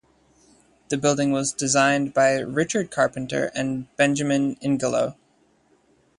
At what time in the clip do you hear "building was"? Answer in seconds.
0.97-1.51